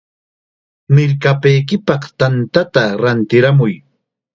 ¡Mirkapaykipaq 0.95 2.03
tantata 2.19 2.83
rantiramuy! 3.03 3.73